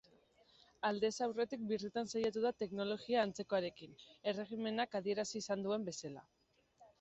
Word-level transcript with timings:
Aldez 0.87 1.11
aurretik 1.25 1.67
birritan 1.71 2.09
saiatu 2.13 2.43
da 2.45 2.51
teknologia 2.61 3.21
antzekoarekin, 3.27 3.93
erregimenak 4.33 4.99
adierazi 5.03 5.39
izan 5.45 5.69
duen 5.69 5.87
bezala. 5.93 6.27